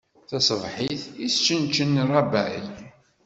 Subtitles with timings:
[0.29, 2.57] Taṣebḥit, isčenčen rrabay.